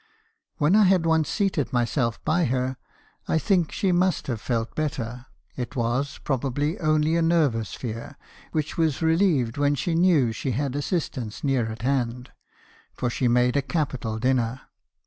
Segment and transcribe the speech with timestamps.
[0.57, 2.77] "When I had once seated myself by her,
[3.27, 5.27] I think she must have felt better.
[5.55, 8.17] It was, probably, only a nervous fear,
[8.51, 12.31] which was relieved when she knew she had assistance near at hand;
[12.95, 14.61] for she made a capi tal dinner.